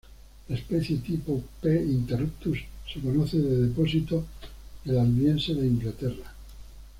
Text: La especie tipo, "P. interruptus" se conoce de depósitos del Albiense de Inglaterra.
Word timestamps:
La 0.47 0.55
especie 0.55 0.97
tipo, 0.97 1.43
"P. 1.61 1.75
interruptus" 1.79 2.57
se 2.91 2.99
conoce 3.01 3.37
de 3.37 3.67
depósitos 3.67 4.23
del 4.83 4.97
Albiense 4.97 5.53
de 5.53 5.67
Inglaterra. 5.67 6.33